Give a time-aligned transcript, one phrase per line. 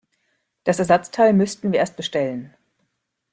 [0.63, 2.55] Das Ersatzteil müssten wir erst bestellen.